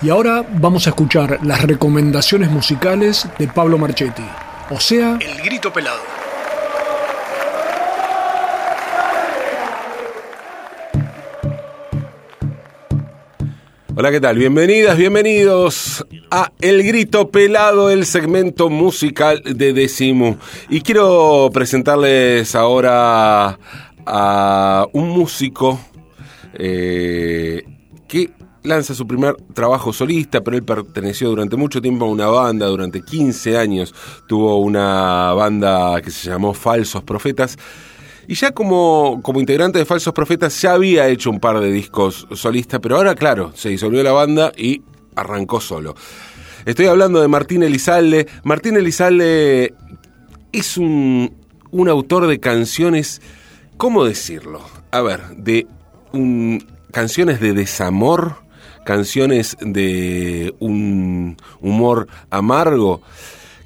Y 0.00 0.10
ahora 0.10 0.46
vamos 0.48 0.86
a 0.86 0.90
escuchar 0.90 1.40
las 1.42 1.60
recomendaciones 1.64 2.48
musicales 2.50 3.26
de 3.36 3.48
Pablo 3.48 3.78
Marchetti, 3.78 4.22
o 4.70 4.78
sea, 4.78 5.18
El 5.20 5.42
Grito 5.42 5.72
Pelado. 5.72 5.98
Hola, 13.96 14.12
¿qué 14.12 14.20
tal? 14.20 14.38
Bienvenidas, 14.38 14.96
bienvenidos 14.96 16.06
a 16.30 16.52
El 16.60 16.84
Grito 16.84 17.32
Pelado, 17.32 17.90
el 17.90 18.06
segmento 18.06 18.70
musical 18.70 19.42
de 19.44 19.72
Decimu. 19.72 20.36
Y 20.68 20.82
quiero 20.82 21.50
presentarles 21.52 22.54
ahora 22.54 23.58
a 24.06 24.86
un 24.92 25.08
músico 25.08 25.80
eh, 26.54 27.64
que 28.06 28.30
lanza 28.62 28.94
su 28.94 29.06
primer 29.06 29.36
trabajo 29.54 29.92
solista, 29.92 30.40
pero 30.40 30.56
él 30.56 30.62
perteneció 30.62 31.28
durante 31.28 31.56
mucho 31.56 31.80
tiempo 31.80 32.04
a 32.04 32.08
una 32.08 32.26
banda, 32.26 32.66
durante 32.66 33.02
15 33.02 33.56
años 33.56 33.94
tuvo 34.26 34.58
una 34.58 35.32
banda 35.32 36.00
que 36.02 36.10
se 36.10 36.30
llamó 36.30 36.54
Falsos 36.54 37.02
Profetas. 37.02 37.56
Y 38.26 38.34
ya 38.34 38.52
como, 38.52 39.20
como 39.22 39.40
integrante 39.40 39.78
de 39.78 39.86
Falsos 39.86 40.12
Profetas 40.12 40.60
ya 40.60 40.74
había 40.74 41.08
hecho 41.08 41.30
un 41.30 41.40
par 41.40 41.60
de 41.60 41.72
discos 41.72 42.26
solistas, 42.34 42.80
pero 42.80 42.96
ahora, 42.96 43.14
claro, 43.14 43.52
se 43.54 43.70
disolvió 43.70 44.02
la 44.02 44.12
banda 44.12 44.52
y 44.56 44.82
arrancó 45.16 45.60
solo. 45.60 45.94
Estoy 46.66 46.86
hablando 46.86 47.20
de 47.22 47.28
Martín 47.28 47.62
Elizalde. 47.62 48.26
Martín 48.42 48.76
Elizalde 48.76 49.74
es 50.52 50.76
un, 50.76 51.32
un 51.70 51.88
autor 51.88 52.26
de 52.26 52.38
canciones, 52.38 53.22
¿cómo 53.78 54.04
decirlo? 54.04 54.60
A 54.90 55.00
ver, 55.00 55.20
de 55.36 55.66
canciones 56.92 57.40
de 57.40 57.52
desamor, 57.52 58.36
canciones 58.88 59.54
de 59.60 60.54
un 60.60 61.36
humor 61.60 62.08
amargo, 62.30 63.02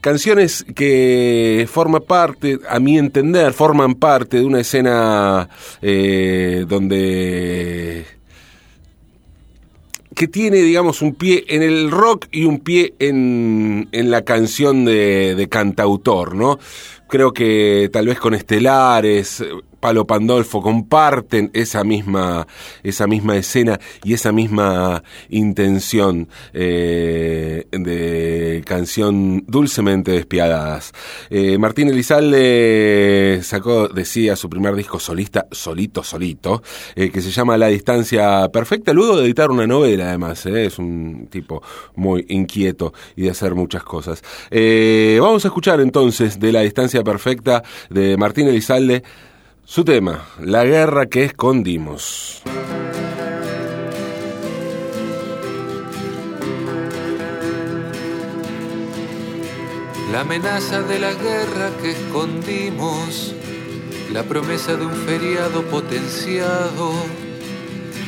canciones 0.00 0.66
que 0.74 1.68
forman 1.70 2.02
parte, 2.02 2.58
a 2.68 2.80
mi 2.80 2.98
entender, 2.98 3.52
forman 3.52 3.94
parte 3.94 4.38
de 4.38 4.44
una 4.44 4.58
escena 4.58 5.48
eh, 5.80 6.64
donde 6.66 8.04
que 10.16 10.26
tiene, 10.26 10.56
digamos, 10.56 11.02
un 11.02 11.14
pie 11.14 11.44
en 11.46 11.62
el 11.62 11.92
rock 11.92 12.26
y 12.32 12.44
un 12.44 12.58
pie 12.58 12.94
en, 12.98 13.88
en 13.92 14.10
la 14.10 14.22
canción 14.22 14.84
de, 14.84 15.36
de 15.36 15.48
cantautor, 15.48 16.34
¿no? 16.34 16.58
Creo 17.08 17.32
que 17.32 17.88
tal 17.92 18.06
vez 18.06 18.18
con 18.18 18.34
Estelares, 18.34 19.44
Palo 19.82 20.06
Pandolfo 20.06 20.62
comparten 20.62 21.50
esa 21.54 21.82
misma, 21.82 22.46
esa 22.84 23.08
misma 23.08 23.36
escena 23.36 23.80
y 24.04 24.12
esa 24.12 24.30
misma 24.30 25.02
intención 25.28 26.28
eh, 26.54 27.66
de 27.72 28.62
canción 28.64 29.44
dulcemente 29.48 30.12
despiadadas. 30.12 30.92
Eh, 31.30 31.58
Martín 31.58 31.88
Elizalde 31.88 33.40
sacó, 33.42 33.88
decía, 33.88 34.36
su 34.36 34.48
primer 34.48 34.76
disco 34.76 35.00
solista, 35.00 35.48
solito, 35.50 36.04
solito, 36.04 36.62
eh, 36.94 37.10
que 37.10 37.20
se 37.20 37.32
llama 37.32 37.58
La 37.58 37.66
Distancia 37.66 38.48
Perfecta, 38.52 38.92
luego 38.92 39.16
de 39.16 39.24
editar 39.24 39.50
una 39.50 39.66
novela 39.66 40.10
además, 40.10 40.46
es 40.46 40.78
un 40.78 41.26
tipo 41.28 41.60
muy 41.96 42.24
inquieto 42.28 42.94
y 43.16 43.22
de 43.22 43.30
hacer 43.30 43.56
muchas 43.56 43.82
cosas. 43.82 44.22
vamos 45.20 45.44
a 45.44 45.48
escuchar 45.48 45.80
entonces 45.80 46.38
de 46.38 46.52
La 46.52 46.60
Distancia 46.60 47.02
Perfecta 47.02 47.64
de 47.90 48.16
Martín 48.16 48.46
Elizalde, 48.46 49.02
su 49.64 49.84
tema, 49.84 50.26
la 50.40 50.64
guerra 50.64 51.06
que 51.06 51.24
escondimos. 51.24 52.42
La 60.10 60.20
amenaza 60.20 60.82
de 60.82 60.98
la 60.98 61.14
guerra 61.14 61.70
que 61.80 61.92
escondimos, 61.92 63.34
la 64.12 64.24
promesa 64.24 64.74
de 64.76 64.84
un 64.84 64.92
feriado 64.92 65.62
potenciado. 65.62 66.92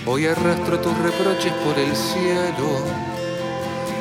Hoy 0.06 0.26
arrastro 0.26 0.80
tus 0.80 0.98
reproches 0.98 1.52
por 1.64 1.78
el 1.78 1.96
cielo, 1.96 2.84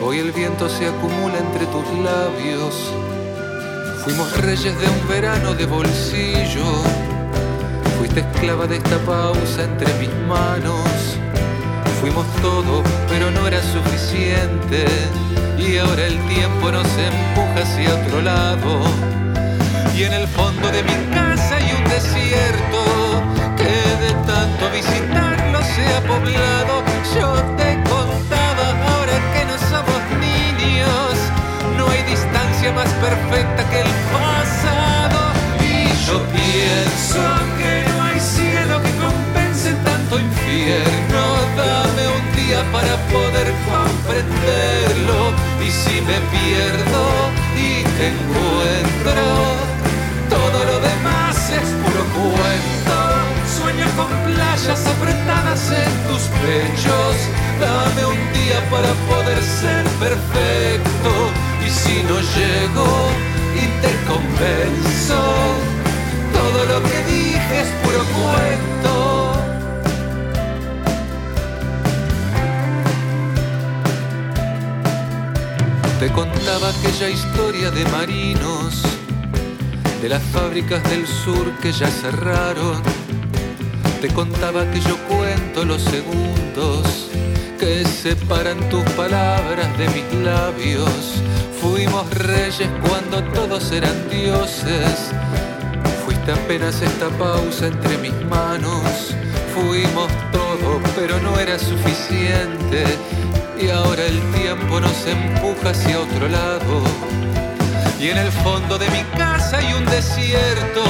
hoy 0.02 0.19
el 0.19 0.34
viento 0.34 0.68
se 0.68 0.88
acumula 0.88 1.38
entre 1.38 1.66
tus 1.68 1.88
labios. 2.03 2.94
Fuimos 4.03 4.36
reyes 4.42 4.78
de 4.78 4.90
un 4.90 5.08
verano 5.08 5.53
de 5.53 5.66
bolsillo 5.66 7.12
Fuiste 7.98 8.20
esclava 8.22 8.68
de 8.68 8.78
esta 8.78 8.98
pausa 9.00 9.64
entre 9.64 9.94
mis 9.96 10.14
manos. 10.28 11.18
Fuimos 12.02 12.26
todo, 12.42 12.84
pero 13.09 13.31
no 13.31 13.48
era 13.48 13.62
suficiente. 13.62 14.86
Y 15.58 15.78
ahora 15.78 16.06
el 16.06 16.18
tiempo 16.28 16.72
nos 16.72 16.88
empuja 16.98 17.62
hacia 17.64 17.96
otro 17.96 18.22
lado. 18.22 18.81
Y 19.96 20.04
en 20.04 20.14
el 20.14 20.28
fondo 20.28 20.70
de 20.70 20.84
mi 20.84 21.14
casa 21.14 21.56
hay 21.56 21.72
un 21.72 21.84
desierto 21.90 23.24
que 23.58 24.04
de 24.04 24.12
tanto 24.25 24.70
visitarlo 24.72 25.60
se 25.62 25.86
ha 25.94 26.02
si 45.73 46.01
me 46.01 46.19
pierdo 46.34 47.03
y 47.57 47.84
te 47.97 48.06
encuentro, 48.13 49.23
todo 50.29 50.57
lo 50.69 50.79
demás 50.79 51.35
es 51.50 51.67
puro 51.81 52.03
cuento. 52.13 52.95
Sueño 53.57 53.88
con 53.97 54.09
playas 54.28 54.85
apretadas 54.85 55.72
en 55.72 55.91
tus 56.07 56.23
pechos. 56.41 57.16
Dame 57.59 58.06
un 58.06 58.22
día 58.33 58.59
para 58.69 58.91
poder 59.09 59.41
ser 59.41 59.83
perfecto. 60.06 61.12
Y 61.66 61.69
si 61.69 62.03
no 62.03 62.17
llego 62.38 62.89
y 63.56 63.66
te 63.81 63.91
convenzo, 64.12 65.22
todo 66.38 66.59
lo 66.72 66.83
que 66.83 66.97
dije 67.06 67.62
es 67.62 67.69
puro 67.83 68.03
cuento. 68.17 68.82
Te 76.03 76.12
contaba 76.12 76.68
aquella 76.68 77.09
historia 77.09 77.72
de 77.72 77.86
marinos, 77.86 78.81
de 80.02 80.09
las 80.09 80.22
fábricas 80.22 80.84
del 80.90 81.08
sur 81.08 81.50
que 81.62 81.72
ya 81.72 81.88
cerraron. 81.88 82.84
Te 84.02 84.09
contaba 84.09 84.69
que 84.69 84.81
yo 84.81 84.97
cuento 85.08 85.63
los 85.63 85.81
segundos 85.81 87.08
que 87.58 87.86
separan 87.86 88.59
tus 88.68 88.84
palabras 88.97 89.78
de 89.78 89.88
mis 89.92 90.25
labios. 90.25 91.22
Fuimos 91.62 92.13
reyes 92.16 92.68
cuando 92.86 93.24
todos 93.31 93.72
eran 93.72 94.09
dioses. 94.09 95.09
Fuiste 96.03 96.34
apenas 96.34 96.81
esta 96.81 97.08
pausa 97.12 97.68
entre 97.68 97.97
mis 98.00 98.25
manos. 98.25 99.16
Fuimos 99.56 100.12
todo, 100.34 100.81
pero 100.97 101.18
no 101.22 101.40
era 101.40 101.58
suficiente 101.58 102.97
y 103.59 103.69
ahora 103.69 104.03
el 104.06 104.19
tiempo 104.31 104.80
nos 104.80 105.06
empuja 105.06 105.69
hacia 105.69 106.00
otro 106.00 106.28
lado. 106.28 106.84
Y 108.00 108.09
en 108.09 108.18
el 108.18 108.31
fondo 108.31 108.78
de 108.78 108.90
mi 108.90 109.03
casa 109.18 109.58
hay 109.58 109.74
un 109.74 109.86
desierto 109.86 110.84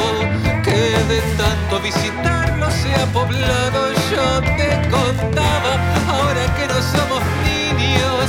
que 0.64 0.72
de 0.72 1.22
tanto 1.38 1.80
visitarlo 1.82 2.72
se 2.72 2.94
ha 2.96 3.06
poblado. 3.14 3.92
Yo 4.12 4.42
te 4.58 4.70
contaba, 4.90 5.74
ahora 6.10 6.44
que 6.58 6.68
no 6.68 6.80
somos 6.96 7.22
niños, 7.46 8.26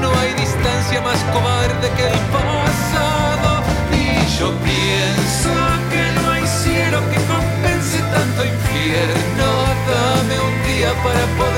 no 0.00 0.10
hay 0.18 0.32
distancia 0.34 1.00
más 1.02 1.18
cobarde 1.32 1.90
que 1.96 2.06
el 2.06 2.20
pasado. 2.32 3.62
Y 3.92 4.38
yo 4.38 4.52
pienso 4.64 5.50
que 5.90 6.20
no 6.20 6.30
hay 6.30 6.46
cielo 6.46 7.00
que 7.10 7.18
compense 7.32 7.98
tanto 8.14 8.44
infierno. 8.44 9.48
Dame 9.92 10.40
un 10.40 10.54
día 10.66 10.92
para 11.02 11.51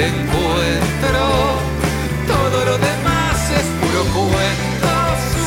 te 0.00 0.06
encuentro. 0.06 1.22
Todo 2.26 2.64
lo 2.64 2.78
demás 2.78 3.36
es 3.58 3.66
puro 3.80 4.02
cuento. 4.16 4.92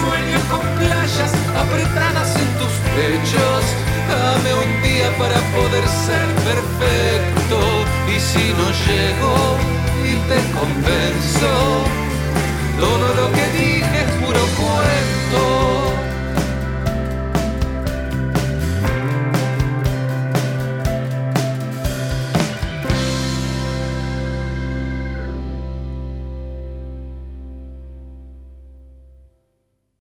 Sueño 0.02 0.40
con 0.52 0.64
playas 0.78 1.34
apretadas 1.64 2.36
en 2.44 2.50
tus 2.60 2.74
pechos. 2.96 3.62
Dame 4.10 4.52
un 4.66 4.72
día 4.84 5.10
para 5.18 5.40
poder 5.58 5.86
ser 6.06 6.28
perfecto. 6.50 7.58
Y 8.14 8.20
si 8.20 8.46
no 8.60 8.68
llego 8.86 9.34
y 10.10 10.14
te 10.30 10.40
convenzo, 10.58 11.54